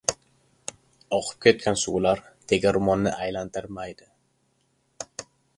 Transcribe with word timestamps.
Oqib 1.17 1.35
ketgan 1.47 1.77
suvlar 1.83 2.23
tegirmonni 2.53 3.15
aylantirmaydi. 3.27 4.11